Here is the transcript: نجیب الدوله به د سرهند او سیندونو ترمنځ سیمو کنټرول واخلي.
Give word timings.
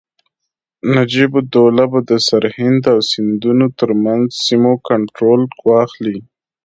نجیب 0.93 1.31
الدوله 1.39 1.85
به 1.91 1.99
د 2.09 2.11
سرهند 2.27 2.81
او 2.93 2.99
سیندونو 3.11 3.65
ترمنځ 3.79 4.25
سیمو 4.45 4.73
کنټرول 4.87 5.41
واخلي. 5.69 6.17